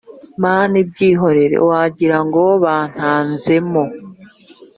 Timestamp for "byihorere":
0.89-1.57